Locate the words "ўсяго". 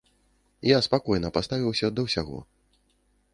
2.07-2.39